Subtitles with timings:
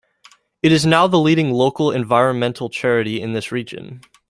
[0.63, 4.01] It is now the leading local environmental charity in this region.